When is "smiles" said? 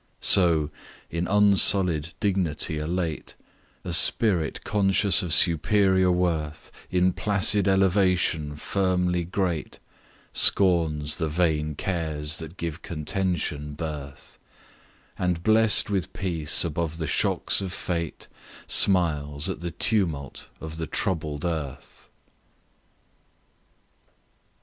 18.65-19.49